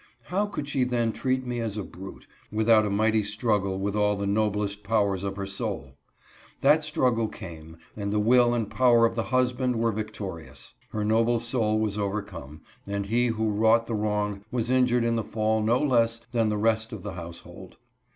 How 0.31 0.47
could 0.47 0.67
she 0.67 0.83
then 0.83 1.11
treat 1.13 1.45
me 1.45 1.59
as 1.59 1.77
a 1.77 1.83
brute, 1.83 2.25
without 2.51 2.87
a 2.87 2.89
mighty 2.89 3.21
struggle 3.23 3.77
with 3.77 3.95
all 3.95 4.15
the 4.15 4.25
noblest 4.25 4.83
powers 4.83 5.23
of 5.23 5.35
her 5.35 5.45
soul? 5.45 5.91
That 6.61 6.83
struggle 6.83 7.27
came, 7.27 7.77
and 7.95 8.11
the 8.11 8.17
will 8.19 8.55
and 8.55 8.67
power 8.67 9.05
of 9.05 9.13
the 9.13 9.25
husband 9.25 9.75
were 9.75 9.91
victorious. 9.91 10.73
Her 10.89 11.05
noble 11.05 11.37
soul 11.37 11.77
was 11.77 11.99
overcome, 11.99 12.61
and 12.87 13.05
he 13.05 13.27
who 13.27 13.51
wrought 13.51 13.85
the 13.85 13.93
wrong 13.93 14.43
was 14.49 14.71
injured 14.71 15.03
in 15.03 15.17
the 15.17 15.23
fall 15.23 15.61
no 15.61 15.79
less 15.79 16.17
than 16.31 16.49
the 16.49 16.57
rest 16.57 16.91
of 16.91 17.03
the 17.03 17.13
household. 17.13 17.75